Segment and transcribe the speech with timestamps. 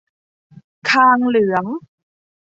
[0.89, 1.65] คางเหลือง